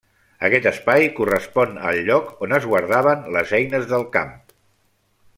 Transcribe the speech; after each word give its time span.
Aquest 0.47 0.63
espai 0.69 1.03
correspon 1.17 1.75
al 1.91 1.99
lloc 2.07 2.31
on 2.47 2.55
es 2.59 2.65
guardaven 2.71 3.27
les 3.35 3.53
eines 3.61 3.85
del 3.93 4.07
camp. 4.17 4.33